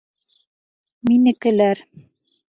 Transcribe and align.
Минекеләр! 1.09 1.83